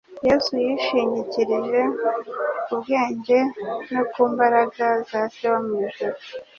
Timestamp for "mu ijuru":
5.65-6.15